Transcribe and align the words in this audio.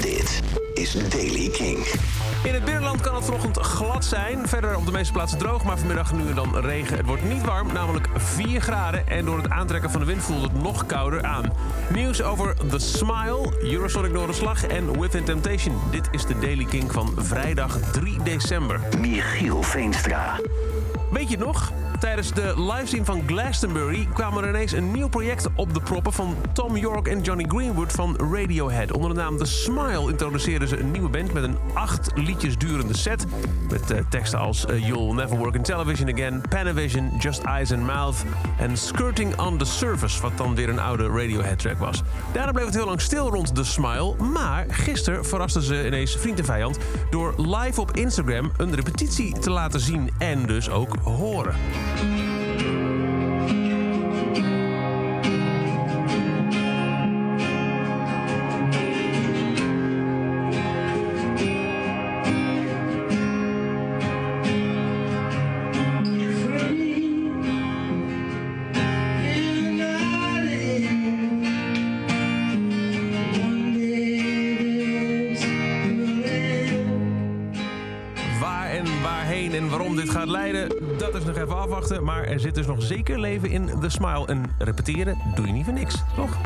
Dit 0.00 0.42
is 0.74 0.92
Daily 1.08 1.48
King. 1.48 1.86
In 2.44 2.54
het 2.54 2.64
binnenland 2.64 3.00
kan 3.00 3.14
het 3.14 3.24
vanochtend 3.24 3.58
glad 3.58 4.04
zijn. 4.04 4.48
Verder 4.48 4.76
op 4.76 4.86
de 4.86 4.92
meeste 4.92 5.12
plaatsen 5.12 5.38
droog, 5.38 5.64
maar 5.64 5.78
vanmiddag 5.78 6.12
nu 6.12 6.28
en 6.28 6.34
dan 6.34 6.56
regen. 6.56 6.96
Het 6.96 7.06
wordt 7.06 7.24
niet 7.24 7.44
warm, 7.44 7.72
namelijk 7.72 8.08
4 8.16 8.60
graden. 8.60 9.08
En 9.08 9.24
door 9.24 9.36
het 9.36 9.50
aantrekken 9.50 9.90
van 9.90 10.00
de 10.00 10.06
wind 10.06 10.22
voelt 10.22 10.42
het 10.42 10.62
nog 10.62 10.86
kouder 10.86 11.24
aan. 11.24 11.52
Nieuws 11.92 12.22
over 12.22 12.54
The 12.68 12.78
Smile, 12.78 13.52
Eurosonic 13.62 14.12
Noorderslag 14.12 14.66
en 14.66 15.00
Within 15.00 15.24
Temptation. 15.24 15.80
Dit 15.90 16.08
is 16.10 16.26
de 16.26 16.38
Daily 16.38 16.64
King 16.64 16.92
van 16.92 17.14
vrijdag 17.16 17.78
3 17.92 18.22
december. 18.22 18.80
Michiel 19.00 19.62
Veenstra. 19.62 20.40
Weet 21.10 21.30
je 21.30 21.36
het 21.36 21.46
nog? 21.46 21.72
Tijdens 21.98 22.32
de 22.32 22.62
livestream 22.72 23.04
van 23.04 23.22
Glastonbury 23.26 24.08
kwam 24.12 24.36
er 24.36 24.48
ineens 24.48 24.72
een 24.72 24.90
nieuw 24.90 25.08
project 25.08 25.48
op 25.54 25.74
de 25.74 25.80
proppen 25.80 26.12
van 26.12 26.36
Tom 26.52 26.76
York 26.76 27.06
en 27.06 27.20
Johnny 27.20 27.44
Greenwood 27.48 27.92
van 27.92 28.16
Radiohead. 28.32 28.92
Onder 28.92 29.14
de 29.14 29.16
naam 29.16 29.36
The 29.36 29.44
Smile 29.44 30.10
introduceerden 30.10 30.68
ze 30.68 30.78
een 30.78 30.90
nieuwe 30.90 31.08
band 31.08 31.32
met 31.32 31.42
een 31.42 31.56
acht 31.74 32.10
liedjes 32.14 32.58
durende 32.58 32.96
set. 32.96 33.26
Met 33.70 33.90
uh, 33.90 33.98
teksten 34.08 34.38
als 34.38 34.66
uh, 34.70 34.86
You'll 34.86 35.14
Never 35.14 35.36
Work 35.36 35.54
in 35.54 35.62
Television 35.62 36.12
Again, 36.12 36.42
Panavision, 36.48 37.12
Just 37.18 37.42
Eyes 37.42 37.72
and 37.72 37.82
Mouth 37.82 38.24
en 38.58 38.76
Skirting 38.76 39.38
on 39.40 39.58
the 39.58 39.64
Surface, 39.64 40.22
wat 40.22 40.36
dan 40.36 40.54
weer 40.54 40.68
een 40.68 40.78
oude 40.78 41.06
Radiohead 41.06 41.58
track 41.58 41.78
was. 41.78 42.02
Daarna 42.32 42.52
bleef 42.52 42.64
het 42.64 42.74
heel 42.74 42.86
lang 42.86 43.00
stil 43.00 43.30
rond 43.30 43.54
The 43.54 43.64
Smile, 43.64 44.14
maar 44.16 44.66
gisteren 44.68 45.24
verrasten 45.24 45.62
ze 45.62 45.86
ineens 45.86 46.16
vriend 46.16 46.38
en 46.38 46.44
vijand 46.44 46.78
door 47.10 47.34
live 47.36 47.80
op 47.80 47.96
Instagram 47.96 48.52
een 48.56 48.74
repetitie 48.74 49.38
te 49.38 49.50
laten 49.50 49.80
zien 49.80 50.10
en 50.18 50.46
dus 50.46 50.70
ook 50.70 50.96
horen. 51.02 51.54
Waar 51.94 52.25
waarom 79.76 79.96
dit 79.96 80.10
gaat 80.10 80.28
leiden, 80.28 80.68
dat 80.98 81.14
is 81.14 81.24
nog 81.24 81.36
even 81.36 81.56
afwachten. 81.56 82.04
Maar 82.04 82.24
er 82.24 82.40
zit 82.40 82.54
dus 82.54 82.66
nog 82.66 82.82
zeker 82.82 83.20
leven 83.20 83.50
in 83.50 83.70
The 83.80 83.88
Smile. 83.88 84.26
En 84.26 84.44
repeteren 84.58 85.18
doe 85.34 85.46
je 85.46 85.52
niet 85.52 85.64
voor 85.64 85.74
niks, 85.74 86.02
toch? 86.14 86.38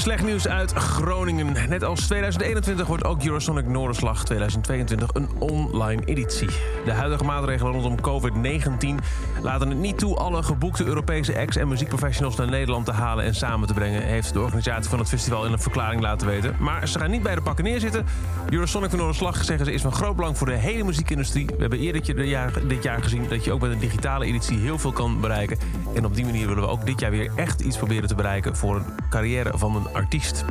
Slecht 0.00 0.24
nieuws 0.24 0.48
uit 0.48 0.72
Groningen. 0.72 1.68
Net 1.68 1.84
als 1.84 2.06
2021 2.06 2.86
wordt 2.86 3.04
ook 3.04 3.24
Eurosonic 3.24 3.66
Noorderslag 3.66 4.24
2022 4.24 5.10
een 5.12 5.28
online 5.38 6.04
editie. 6.04 6.48
De 6.84 6.92
huidige 6.92 7.24
maatregelen 7.24 7.72
rondom 7.72 7.96
COVID-19 8.00 9.04
laten 9.42 9.68
het 9.68 9.78
niet 9.78 9.98
toe 9.98 10.16
alle 10.16 10.42
geboekte 10.42 10.84
Europese 10.84 11.38
acts 11.38 11.56
en 11.56 11.68
muziekprofessionals 11.68 12.36
naar 12.36 12.48
Nederland 12.48 12.84
te 12.84 12.92
halen 12.92 13.24
en 13.24 13.34
samen 13.34 13.68
te 13.68 13.74
brengen, 13.74 14.02
heeft 14.02 14.32
de 14.32 14.40
organisatie 14.40 14.90
van 14.90 14.98
het 14.98 15.08
festival 15.08 15.44
in 15.44 15.52
een 15.52 15.60
verklaring 15.60 16.02
laten 16.02 16.26
weten. 16.26 16.56
Maar 16.58 16.88
ze 16.88 16.98
gaan 16.98 17.10
niet 17.10 17.22
bij 17.22 17.34
de 17.34 17.42
pakken 17.42 17.64
neerzitten. 17.64 18.06
Eurosonic 18.50 18.92
Noorderslag, 18.92 19.44
zeggen 19.44 19.66
ze, 19.66 19.72
is 19.72 19.82
van 19.82 19.92
groot 19.92 20.16
belang 20.16 20.38
voor 20.38 20.46
de 20.46 20.56
hele 20.56 20.84
muziekindustrie. 20.84 21.46
We 21.46 21.60
hebben 21.60 21.78
eerder 21.78 22.02
jaar, 22.28 22.52
dit 22.66 22.82
jaar 22.82 23.02
gezien 23.02 23.28
dat 23.28 23.44
je 23.44 23.52
ook 23.52 23.60
met 23.60 23.70
een 23.70 23.78
digitale 23.78 24.24
editie 24.24 24.58
heel 24.58 24.78
veel 24.78 24.92
kan 24.92 25.20
bereiken. 25.20 25.58
En 25.94 26.04
op 26.04 26.14
die 26.14 26.24
manier 26.24 26.46
willen 26.46 26.62
we 26.62 26.68
ook 26.68 26.86
dit 26.86 27.00
jaar 27.00 27.10
weer 27.10 27.30
echt 27.36 27.60
iets 27.60 27.76
proberen 27.76 28.08
te 28.08 28.14
bereiken 28.14 28.56
voor 28.56 28.76
een 28.76 28.84
carrière 29.10 29.58
van 29.58 29.76
een 29.76 29.92
artiest. 29.92 30.44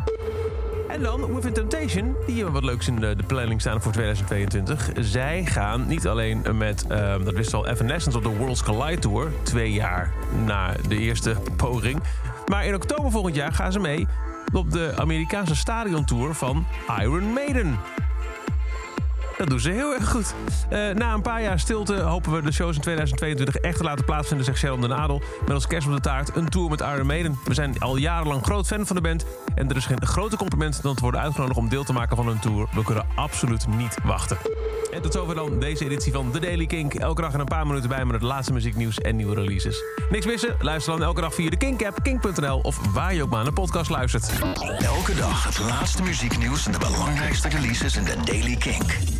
En 0.88 1.02
dan 1.02 1.34
Within 1.34 1.54
Temptation. 1.54 2.16
Die 2.26 2.36
hebben 2.36 2.54
wat 2.54 2.64
leuks 2.64 2.88
in 2.88 2.96
de, 2.96 3.16
planning 3.28 3.62
staan 3.62 3.82
voor 3.82 3.92
2022. 3.92 4.90
Zij 5.00 5.46
gaan 5.46 5.88
niet 5.88 6.08
alleen 6.08 6.46
met, 6.58 6.86
uh, 6.92 7.16
dat 7.24 7.34
wist 7.34 7.54
al, 7.54 7.68
Evanescence 7.68 8.18
op 8.18 8.24
de 8.24 8.30
Worlds 8.30 8.64
Collide 8.64 9.00
Tour. 9.00 9.32
Twee 9.44 9.72
jaar 9.72 10.14
na 10.46 10.74
de 10.88 10.98
eerste 10.98 11.36
poging. 11.56 12.00
Maar 12.48 12.66
in 12.66 12.76
oktober 12.76 13.12
volgend 13.12 13.36
jaar 13.36 13.54
gaan 13.54 13.72
ze 13.72 13.80
mee 13.80 14.08
op 14.54 14.72
de 14.72 14.94
Amerikaanse 14.96 15.56
stadiontour 15.56 16.34
van 16.34 16.66
Iron 17.00 17.34
Maiden. 17.34 17.80
Dat 19.40 19.50
doen 19.50 19.60
ze 19.60 19.70
heel 19.70 19.94
erg 19.94 20.10
goed. 20.10 20.34
Uh, 20.70 20.90
na 20.90 21.14
een 21.14 21.22
paar 21.22 21.42
jaar 21.42 21.60
stilte 21.60 21.96
hopen 21.96 22.32
we 22.32 22.42
de 22.42 22.52
shows 22.52 22.76
in 22.76 22.82
2022 22.82 23.56
echt 23.56 23.78
te 23.78 23.84
laten 23.84 24.06
plaatsvinden, 24.06 24.46
zegt 24.46 24.58
Sharon 24.58 24.82
de 24.82 24.88
Nadel. 24.88 25.22
Met 25.42 25.52
als 25.52 25.68
kerst 25.68 25.88
op 25.88 25.94
de 25.94 26.00
taart 26.00 26.36
een 26.36 26.50
tour 26.50 26.70
met 26.70 26.82
Iron 26.82 27.06
Maiden. 27.06 27.40
We 27.46 27.54
zijn 27.54 27.80
al 27.80 27.98
jarenlang 27.98 28.44
groot 28.44 28.68
fan 28.68 28.86
van 28.86 28.96
de 28.96 29.02
band. 29.02 29.26
En 29.56 29.70
er 29.70 29.76
is 29.76 29.86
geen 29.86 30.06
groter 30.06 30.38
compliment 30.38 30.82
dan 30.82 30.96
te 30.96 31.02
worden 31.02 31.22
uitgenodigd 31.22 31.58
om 31.58 31.70
deel 31.70 31.84
te 31.84 31.94
maken 31.94 32.16
van 32.16 32.28
hun 32.28 32.40
tour. 32.40 32.68
We 32.72 32.84
kunnen 32.84 33.06
absoluut 33.16 33.68
niet 33.68 33.98
wachten. 34.04 34.38
En 34.92 35.02
tot 35.02 35.14
zover 35.14 35.36
dan 35.36 35.60
deze 35.60 35.86
editie 35.86 36.12
van 36.12 36.32
The 36.32 36.40
Daily 36.40 36.66
Kink. 36.66 36.94
Elke 36.94 37.22
dag 37.22 37.34
in 37.34 37.40
een 37.40 37.46
paar 37.46 37.68
minuten 37.68 37.90
bij 37.90 38.06
met 38.06 38.14
het 38.14 38.24
laatste 38.24 38.54
muzieknieuws 38.54 38.98
en 38.98 39.16
nieuwe 39.16 39.36
releases. 39.36 39.84
Niks 40.10 40.26
missen? 40.26 40.56
Luister 40.60 40.94
dan 40.94 41.04
elke 41.04 41.22
dag 41.22 41.34
via 41.34 41.50
de 41.50 41.58
Kink-app, 41.58 42.04
kink.nl 42.04 42.60
of 42.60 42.94
waar 42.94 43.14
je 43.14 43.24
ook 43.24 43.30
maar 43.30 43.40
naar 43.40 43.48
een 43.48 43.54
podcast 43.54 43.90
luistert. 43.90 44.32
Elke 44.80 45.16
dag 45.16 45.44
het 45.44 45.60
laatste 45.60 46.04
muzieknieuws 46.04 46.66
en 46.66 46.72
de 46.72 46.78
belangrijkste 46.78 47.50
releases 47.50 47.96
in 47.96 48.04
de 48.04 48.16
Daily 48.26 48.56
Kink. 48.56 49.19